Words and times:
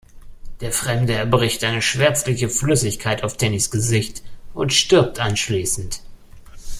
Der 0.61 0.71
Fremde 0.71 1.13
erbricht 1.13 1.63
eine 1.63 1.83
schwärzliche 1.83 2.49
Flüssigkeit 2.49 3.23
auf 3.23 3.37
Dannys 3.37 3.69
Gesicht 3.69 4.23
und 4.55 4.73
stirbt 4.73 5.19
anschließend. 5.19 6.01